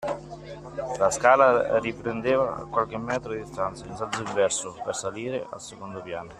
La 0.97 1.11
scala 1.11 1.77
riprendeva 1.77 2.55
a 2.55 2.65
qualche 2.65 2.97
metro 2.97 3.33
di 3.33 3.43
distanza, 3.43 3.85
in 3.85 3.95
senso 3.95 4.23
inverso, 4.23 4.81
per 4.83 4.95
salire 4.95 5.45
al 5.51 5.61
secondo 5.61 6.01
piano. 6.01 6.29